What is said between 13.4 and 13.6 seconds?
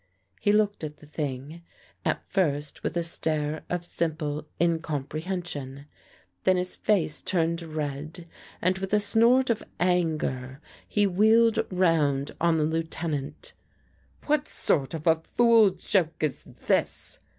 86 THE FACE